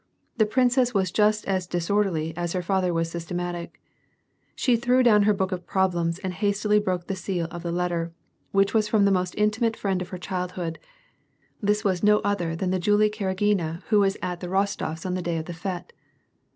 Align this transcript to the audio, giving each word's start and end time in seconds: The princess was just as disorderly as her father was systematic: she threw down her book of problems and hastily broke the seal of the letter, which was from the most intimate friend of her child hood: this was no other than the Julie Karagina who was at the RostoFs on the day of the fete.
The 0.37 0.47
princess 0.47 0.95
was 0.95 1.11
just 1.11 1.45
as 1.45 1.67
disorderly 1.67 2.35
as 2.35 2.53
her 2.53 2.63
father 2.63 2.91
was 2.91 3.11
systematic: 3.11 3.79
she 4.55 4.75
threw 4.75 5.03
down 5.03 5.21
her 5.29 5.31
book 5.35 5.51
of 5.51 5.67
problems 5.67 6.17
and 6.17 6.33
hastily 6.33 6.79
broke 6.79 7.05
the 7.05 7.15
seal 7.15 7.47
of 7.51 7.61
the 7.61 7.71
letter, 7.71 8.11
which 8.51 8.73
was 8.73 8.87
from 8.87 9.05
the 9.05 9.11
most 9.11 9.35
intimate 9.37 9.77
friend 9.77 10.01
of 10.01 10.09
her 10.09 10.17
child 10.17 10.53
hood: 10.53 10.79
this 11.61 11.83
was 11.83 12.01
no 12.01 12.17
other 12.21 12.55
than 12.55 12.71
the 12.71 12.79
Julie 12.79 13.11
Karagina 13.11 13.83
who 13.89 13.99
was 13.99 14.17
at 14.23 14.39
the 14.39 14.47
RostoFs 14.47 15.05
on 15.05 15.13
the 15.13 15.21
day 15.21 15.37
of 15.37 15.45
the 15.45 15.53
fete. 15.53 15.93